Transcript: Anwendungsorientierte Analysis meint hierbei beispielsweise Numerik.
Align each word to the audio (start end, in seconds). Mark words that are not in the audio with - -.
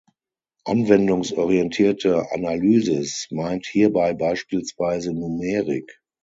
Anwendungsorientierte 0.65 2.31
Analysis 2.31 3.27
meint 3.29 3.67
hierbei 3.67 4.15
beispielsweise 4.15 5.13
Numerik. 5.13 6.01